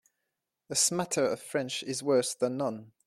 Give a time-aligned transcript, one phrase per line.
[0.71, 2.91] A smatter of French is worse than none.